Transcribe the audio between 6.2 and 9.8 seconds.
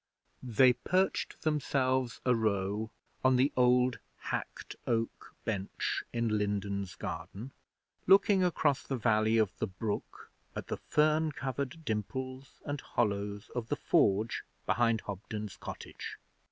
Lindens garden, looking across the valley of the